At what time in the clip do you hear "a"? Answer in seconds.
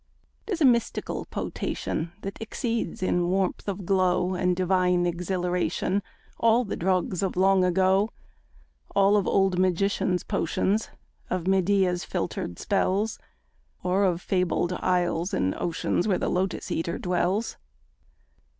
0.61-0.65